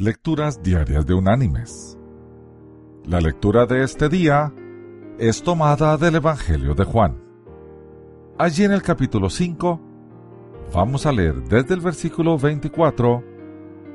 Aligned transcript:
Lecturas 0.00 0.62
Diarias 0.62 1.04
de 1.06 1.14
Unánimes. 1.14 1.98
La 3.04 3.20
lectura 3.20 3.66
de 3.66 3.82
este 3.82 4.08
día 4.08 4.54
es 5.18 5.42
tomada 5.42 5.96
del 5.96 6.14
Evangelio 6.14 6.76
de 6.76 6.84
Juan. 6.84 7.20
Allí 8.38 8.62
en 8.62 8.70
el 8.70 8.82
capítulo 8.82 9.28
5 9.28 9.80
vamos 10.72 11.04
a 11.04 11.10
leer 11.10 11.42
desde 11.42 11.74
el 11.74 11.80
versículo 11.80 12.38
24 12.38 13.24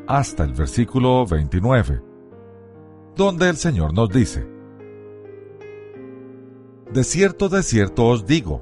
hasta 0.05 0.43
el 0.43 0.51
versículo 0.51 1.25
29, 1.25 2.01
donde 3.15 3.47
el 3.47 3.55
Señor 3.55 3.93
nos 3.93 4.09
dice, 4.09 4.45
De 6.91 7.05
cierto, 7.05 7.47
de 7.47 7.63
cierto 7.63 8.07
os 8.07 8.25
digo, 8.25 8.61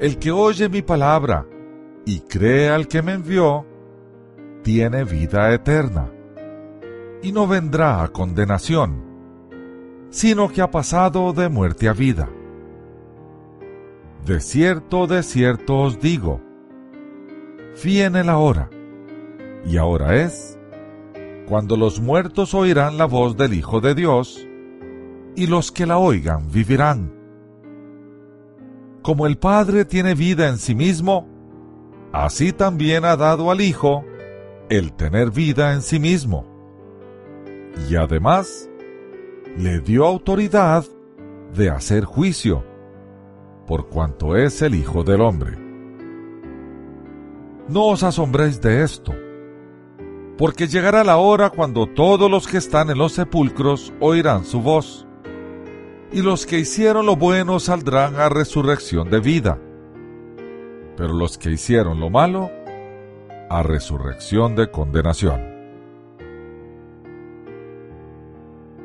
el 0.00 0.18
que 0.18 0.30
oye 0.30 0.70
mi 0.70 0.80
palabra 0.80 1.46
y 2.06 2.20
cree 2.20 2.70
al 2.70 2.88
que 2.88 3.02
me 3.02 3.12
envió, 3.12 3.66
tiene 4.66 5.04
vida 5.04 5.54
eterna, 5.54 6.10
y 7.22 7.30
no 7.30 7.46
vendrá 7.46 8.02
a 8.02 8.08
condenación, 8.08 9.00
sino 10.10 10.48
que 10.48 10.60
ha 10.60 10.72
pasado 10.72 11.32
de 11.32 11.48
muerte 11.48 11.88
a 11.88 11.92
vida. 11.92 12.28
De 14.24 14.40
cierto, 14.40 15.06
de 15.06 15.22
cierto 15.22 15.76
os 15.76 16.00
digo, 16.00 16.40
viene 17.84 18.24
la 18.24 18.38
hora, 18.38 18.68
y 19.64 19.76
ahora 19.76 20.16
es, 20.16 20.58
cuando 21.46 21.76
los 21.76 22.00
muertos 22.00 22.52
oirán 22.52 22.98
la 22.98 23.04
voz 23.04 23.36
del 23.36 23.54
Hijo 23.54 23.80
de 23.80 23.94
Dios, 23.94 24.48
y 25.36 25.46
los 25.46 25.70
que 25.70 25.86
la 25.86 25.98
oigan 25.98 26.50
vivirán. 26.50 27.14
Como 29.00 29.28
el 29.28 29.38
Padre 29.38 29.84
tiene 29.84 30.16
vida 30.16 30.48
en 30.48 30.58
sí 30.58 30.74
mismo, 30.74 31.28
así 32.12 32.52
también 32.52 33.04
ha 33.04 33.16
dado 33.16 33.52
al 33.52 33.60
Hijo 33.60 34.04
el 34.68 34.92
tener 34.92 35.30
vida 35.30 35.72
en 35.72 35.82
sí 35.82 35.98
mismo. 35.98 36.44
Y 37.88 37.96
además, 37.96 38.68
le 39.56 39.80
dio 39.80 40.06
autoridad 40.06 40.84
de 41.54 41.70
hacer 41.70 42.04
juicio, 42.04 42.64
por 43.66 43.88
cuanto 43.88 44.36
es 44.36 44.62
el 44.62 44.74
Hijo 44.74 45.04
del 45.04 45.20
Hombre. 45.20 45.56
No 47.68 47.86
os 47.86 48.02
asombréis 48.02 48.60
de 48.60 48.82
esto, 48.82 49.12
porque 50.36 50.68
llegará 50.68 51.04
la 51.04 51.16
hora 51.16 51.50
cuando 51.50 51.86
todos 51.86 52.30
los 52.30 52.46
que 52.46 52.58
están 52.58 52.90
en 52.90 52.98
los 52.98 53.12
sepulcros 53.12 53.92
oirán 54.00 54.44
su 54.44 54.60
voz, 54.60 55.06
y 56.12 56.22
los 56.22 56.46
que 56.46 56.58
hicieron 56.58 57.06
lo 57.06 57.16
bueno 57.16 57.58
saldrán 57.58 58.16
a 58.16 58.28
resurrección 58.28 59.10
de 59.10 59.20
vida, 59.20 59.58
pero 60.96 61.12
los 61.12 61.38
que 61.38 61.50
hicieron 61.50 62.00
lo 62.00 62.10
malo 62.10 62.50
a 63.48 63.62
resurrección 63.62 64.56
de 64.56 64.70
condenación. 64.70 65.54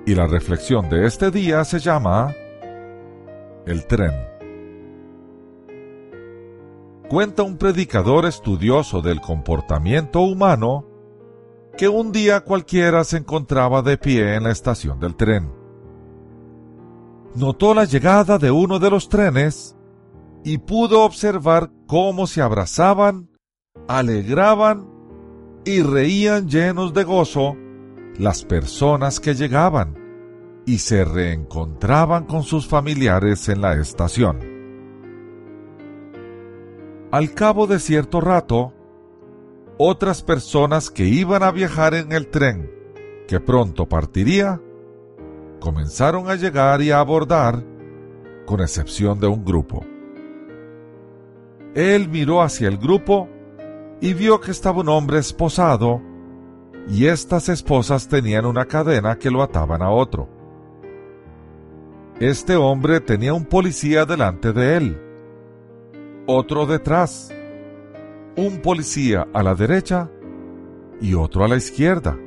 Y 0.05 0.15
la 0.15 0.27
reflexión 0.27 0.89
de 0.89 1.05
este 1.05 1.31
día 1.31 1.63
se 1.63 1.79
llama 1.79 2.33
El 3.65 3.85
tren. 3.85 4.13
Cuenta 7.09 7.43
un 7.43 7.57
predicador 7.57 8.25
estudioso 8.25 9.01
del 9.01 9.19
comportamiento 9.21 10.21
humano 10.21 10.85
que 11.77 11.87
un 11.87 12.11
día 12.11 12.41
cualquiera 12.41 13.03
se 13.03 13.17
encontraba 13.17 13.81
de 13.81 13.97
pie 13.97 14.35
en 14.35 14.43
la 14.43 14.51
estación 14.51 14.99
del 14.99 15.15
tren. 15.15 15.51
Notó 17.35 17.73
la 17.73 17.85
llegada 17.85 18.37
de 18.37 18.51
uno 18.51 18.79
de 18.79 18.89
los 18.89 19.07
trenes 19.09 19.75
y 20.43 20.57
pudo 20.57 21.03
observar 21.03 21.71
cómo 21.87 22.27
se 22.27 22.41
abrazaban 22.41 23.30
alegraban 23.87 24.87
y 25.65 25.81
reían 25.81 26.47
llenos 26.47 26.93
de 26.93 27.03
gozo 27.03 27.55
las 28.17 28.43
personas 28.43 29.19
que 29.19 29.33
llegaban 29.33 29.97
y 30.65 30.79
se 30.79 31.05
reencontraban 31.05 32.25
con 32.25 32.43
sus 32.43 32.67
familiares 32.67 33.49
en 33.49 33.61
la 33.61 33.73
estación. 33.75 34.39
Al 37.11 37.33
cabo 37.33 37.67
de 37.67 37.79
cierto 37.79 38.21
rato, 38.21 38.73
otras 39.77 40.21
personas 40.21 40.89
que 40.89 41.05
iban 41.05 41.43
a 41.43 41.51
viajar 41.51 41.93
en 41.93 42.11
el 42.11 42.27
tren, 42.27 42.71
que 43.27 43.39
pronto 43.39 43.89
partiría, 43.89 44.61
comenzaron 45.59 46.29
a 46.29 46.35
llegar 46.35 46.81
y 46.81 46.91
a 46.91 46.99
abordar, 46.99 47.65
con 48.45 48.61
excepción 48.61 49.19
de 49.19 49.27
un 49.27 49.43
grupo. 49.43 49.83
Él 51.73 52.09
miró 52.09 52.41
hacia 52.41 52.67
el 52.67 52.77
grupo 52.77 53.29
y 54.01 54.15
vio 54.15 54.41
que 54.41 54.51
estaba 54.51 54.81
un 54.81 54.89
hombre 54.89 55.19
esposado, 55.19 56.01
y 56.89 57.05
estas 57.05 57.47
esposas 57.49 58.07
tenían 58.07 58.45
una 58.45 58.65
cadena 58.65 59.17
que 59.17 59.29
lo 59.29 59.43
ataban 59.43 59.83
a 59.83 59.91
otro. 59.91 60.27
Este 62.19 62.55
hombre 62.55 62.99
tenía 62.99 63.33
un 63.33 63.45
policía 63.45 64.05
delante 64.05 64.51
de 64.53 64.77
él, 64.77 65.01
otro 66.25 66.65
detrás, 66.65 67.31
un 68.35 68.57
policía 68.61 69.27
a 69.33 69.43
la 69.43 69.53
derecha 69.53 70.09
y 70.99 71.13
otro 71.13 71.43
a 71.43 71.47
la 71.47 71.57
izquierda. 71.57 72.17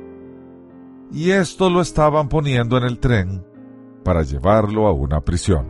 Y 1.11 1.31
esto 1.31 1.69
lo 1.69 1.81
estaban 1.81 2.29
poniendo 2.29 2.77
en 2.77 2.83
el 2.83 2.99
tren 2.99 3.45
para 4.03 4.23
llevarlo 4.23 4.87
a 4.87 4.93
una 4.93 5.21
prisión. 5.21 5.67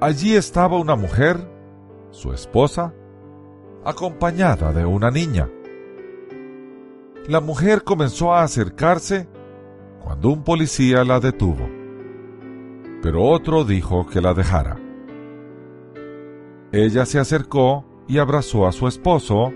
Allí 0.00 0.36
estaba 0.36 0.78
una 0.78 0.96
mujer, 0.96 1.50
su 2.10 2.32
esposa, 2.32 2.92
acompañada 3.84 4.72
de 4.72 4.86
una 4.86 5.10
niña. 5.10 5.48
La 7.28 7.40
mujer 7.40 7.84
comenzó 7.84 8.34
a 8.34 8.42
acercarse 8.42 9.28
cuando 10.02 10.30
un 10.30 10.42
policía 10.42 11.04
la 11.04 11.20
detuvo, 11.20 11.68
pero 13.02 13.22
otro 13.24 13.64
dijo 13.64 14.06
que 14.06 14.20
la 14.20 14.34
dejara. 14.34 14.78
Ella 16.72 17.06
se 17.06 17.18
acercó 17.18 17.84
y 18.08 18.18
abrazó 18.18 18.66
a 18.66 18.72
su 18.72 18.88
esposo 18.88 19.52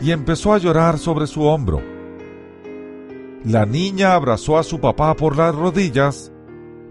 y 0.00 0.10
empezó 0.10 0.52
a 0.52 0.58
llorar 0.58 0.98
sobre 0.98 1.26
su 1.26 1.44
hombro. 1.44 1.80
La 3.44 3.66
niña 3.66 4.14
abrazó 4.14 4.58
a 4.58 4.62
su 4.62 4.80
papá 4.80 5.14
por 5.14 5.36
las 5.36 5.54
rodillas 5.54 6.32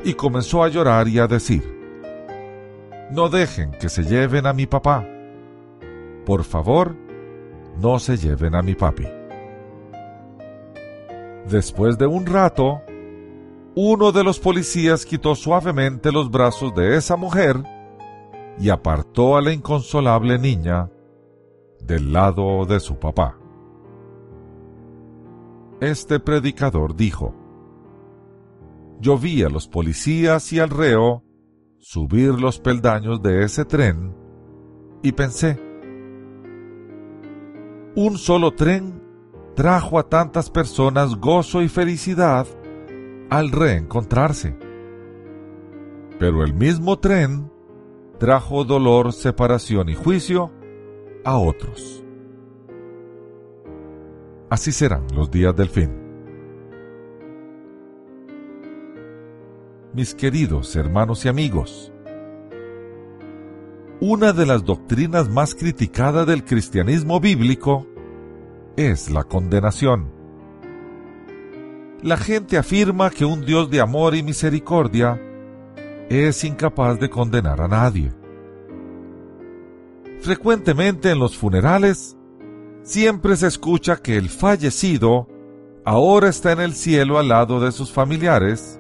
y 0.04 0.14
comenzó 0.14 0.64
a 0.64 0.70
llorar 0.70 1.08
y 1.08 1.20
a 1.20 1.28
decir, 1.28 1.64
No 3.12 3.30
dejen 3.30 3.72
que 3.72 3.90
se 3.90 4.04
lleven 4.04 4.46
a 4.46 4.54
mi 4.54 4.68
papá 4.68 5.06
por 6.26 6.44
favor, 6.44 6.96
no 7.80 8.00
se 8.00 8.18
lleven 8.18 8.56
a 8.56 8.62
mi 8.62 8.76
papi. 8.76 9.08
Después 11.50 11.98
de 11.98 12.06
un 12.06 12.26
rato, 12.26 12.82
uno 13.76 14.12
de 14.12 14.24
los 14.24 14.40
policías 14.40 15.06
quitó 15.06 15.36
suavemente 15.36 16.12
los 16.12 16.30
brazos 16.30 16.74
de 16.76 16.98
esa 16.98 17.16
mujer 17.16 17.64
y 18.60 18.70
apartó 18.70 19.38
a 19.38 19.42
la 19.42 19.54
inconsolable 19.54 20.38
niña 20.38 20.90
del 21.82 22.14
lado 22.14 22.66
de 22.66 22.80
su 22.80 23.00
papá. 23.00 23.38
Este 25.80 26.20
predicador 26.20 26.96
dijo, 26.96 27.34
Yo 29.00 29.18
vi 29.18 29.44
a 29.44 29.50
los 29.50 29.68
policías 29.68 30.54
y 30.54 30.60
al 30.60 30.70
reo 30.70 31.24
subir 31.80 32.40
los 32.40 32.60
peldaños 32.60 33.22
de 33.24 33.44
ese 33.44 33.66
tren 33.66 34.16
y 35.02 35.14
pensé, 35.14 35.71
un 37.96 38.18
solo 38.18 38.52
tren 38.52 39.02
trajo 39.56 40.00
a 40.00 40.08
tantas 40.08 40.50
personas 40.50 41.16
gozo 41.16 41.62
y 41.62 41.68
felicidad 41.68 42.48
al 43.30 43.52
reencontrarse. 43.52 44.56
Pero 46.20 46.44
el 46.44 46.54
mismo 46.54 47.00
tren 47.00 47.52
trajo 48.18 48.64
dolor, 48.64 49.14
separación 49.14 49.90
y 49.90 49.96
juicio 49.96 50.52
a 51.24 51.38
otros. 51.38 52.04
Así 54.50 54.72
serán 54.72 55.08
los 55.16 55.32
días 55.32 55.56
del 55.56 55.70
fin. 55.70 55.90
Mis 59.94 60.14
queridos 60.16 60.76
hermanos 60.76 61.26
y 61.26 61.30
amigos, 61.30 61.91
una 64.02 64.34
de 64.34 64.48
las 64.48 64.66
doctrinas 64.66 65.30
más 65.30 65.54
criticadas 65.54 66.26
del 66.26 66.44
cristianismo 66.44 67.20
bíblico 67.20 67.86
es 68.76 69.12
la 69.12 69.24
condenación. 69.24 70.12
La 72.02 72.18
gente 72.18 72.58
afirma 72.58 73.12
que 73.12 73.26
un 73.26 73.46
Dios 73.46 73.70
de 73.70 73.80
amor 73.80 74.16
y 74.16 74.24
misericordia 74.24 75.22
es 76.10 76.44
incapaz 76.44 77.00
de 77.00 77.12
condenar 77.12 77.62
a 77.62 77.68
nadie. 77.68 78.12
Frecuentemente 80.22 81.12
en 81.12 81.20
los 81.20 81.38
funerales 81.38 82.18
siempre 82.82 83.36
se 83.36 83.46
escucha 83.46 83.98
que 83.98 84.18
el 84.18 84.30
fallecido 84.30 85.28
ahora 85.86 86.30
está 86.30 86.54
en 86.54 86.62
el 86.62 86.74
cielo 86.74 87.20
al 87.20 87.28
lado 87.28 87.60
de 87.60 87.72
sus 87.72 87.92
familiares, 87.92 88.80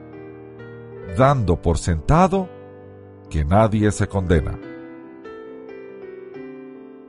dando 1.15 1.61
por 1.61 1.77
sentado 1.77 2.49
que 3.29 3.45
nadie 3.45 3.91
se 3.91 4.07
condena. 4.07 4.70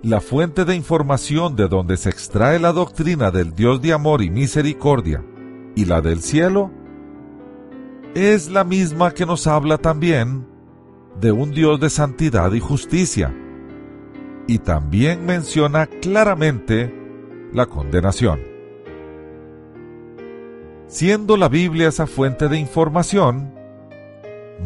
La 0.02 0.20
fuente 0.20 0.64
de 0.64 0.74
información 0.74 1.54
de 1.54 1.68
donde 1.68 1.96
se 1.96 2.10
extrae 2.10 2.58
la 2.58 2.72
doctrina 2.72 3.30
del 3.30 3.54
Dios 3.54 3.80
de 3.80 3.92
amor 3.92 4.20
y 4.22 4.30
misericordia 4.30 5.24
y 5.76 5.84
la 5.84 6.00
del 6.00 6.20
cielo, 6.20 6.72
es 8.14 8.50
la 8.50 8.64
misma 8.64 9.12
que 9.12 9.24
nos 9.24 9.46
habla 9.46 9.78
también 9.78 10.46
de 11.20 11.30
un 11.30 11.52
Dios 11.52 11.78
de 11.78 11.88
santidad 11.88 12.52
y 12.52 12.58
justicia, 12.58 13.32
y 14.48 14.58
también 14.58 15.24
menciona 15.24 15.86
claramente 15.86 16.92
la 17.52 17.66
condenación. 17.66 18.40
Siendo 20.88 21.36
la 21.36 21.48
Biblia 21.48 21.88
esa 21.88 22.08
fuente 22.08 22.48
de 22.48 22.58
información, 22.58 23.54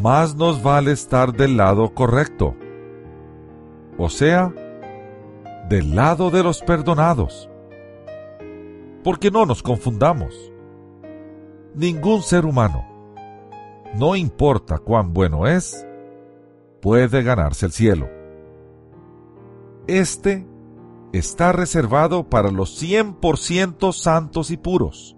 más 0.03 0.35
nos 0.35 0.63
vale 0.63 0.93
estar 0.93 1.35
del 1.35 1.59
lado 1.59 1.93
correcto, 1.93 2.57
o 3.99 4.09
sea, 4.09 4.53
del 5.69 5.97
lado 5.97 6.31
de 6.31 6.43
los 6.43 6.63
perdonados. 6.63 7.51
Porque 9.03 9.31
no 9.31 9.47
nos 9.47 9.63
confundamos. 9.63 10.53
Ningún 11.75 12.23
ser 12.23 12.47
humano, 12.47 12.87
no 13.95 14.17
importa 14.17 14.79
cuán 14.79 15.13
bueno 15.13 15.47
es, 15.47 15.87
puede 16.81 17.23
ganarse 17.23 17.67
el 17.67 17.73
cielo. 17.73 18.09
Este 19.87 20.47
está 21.13 21.53
reservado 21.53 22.29
para 22.29 22.51
los 22.51 22.83
100% 22.83 23.93
santos 23.93 24.51
y 24.51 24.57
puros. 24.57 25.17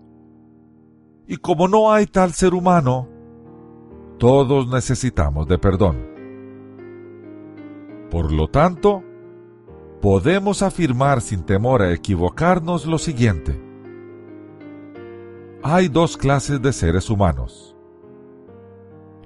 Y 1.27 1.37
como 1.37 1.69
no 1.69 1.93
hay 1.93 2.06
tal 2.06 2.33
ser 2.33 2.55
humano, 2.55 3.09
todos 4.19 4.69
necesitamos 4.69 5.47
de 5.47 5.59
perdón. 5.59 6.09
Por 8.11 8.33
lo 8.33 8.49
tanto, 8.49 9.05
podemos 10.00 10.62
afirmar 10.62 11.21
sin 11.21 11.43
temor 11.45 11.83
a 11.83 11.93
equivocarnos 11.93 12.87
lo 12.87 12.99
siguiente. 12.99 13.61
Hay 15.62 15.89
dos 15.89 16.17
clases 16.17 16.62
de 16.62 16.73
seres 16.73 17.11
humanos, 17.11 17.77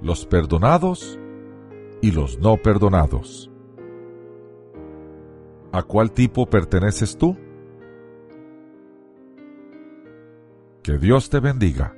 los 0.01 0.25
perdonados 0.25 1.19
y 2.01 2.11
los 2.11 2.39
no 2.39 2.57
perdonados. 2.57 3.51
¿A 5.71 5.83
cuál 5.83 6.11
tipo 6.11 6.45
perteneces 6.47 7.17
tú? 7.17 7.37
Que 10.81 10.97
Dios 10.97 11.29
te 11.29 11.39
bendiga. 11.39 11.95